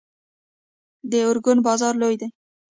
د 1.11 1.13
ارګون 1.29 1.57
بازار 1.67 1.93
لوی 2.01 2.15
دی 2.21 2.27